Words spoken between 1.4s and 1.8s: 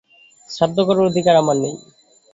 আমার নেই?